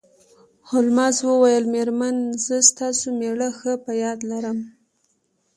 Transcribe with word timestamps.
هولمز 0.69 1.17
وویل 1.29 1.65
میرمن 1.73 2.15
زه 2.45 2.55
ستاسو 2.69 3.07
میړه 3.19 3.49
ښه 3.59 3.73
په 3.83 3.91
یاد 4.03 4.19
لرم 4.31 4.57